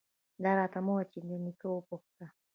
[0.43, 2.25] _دا مه راته وايه چې له نيکه وپوښته.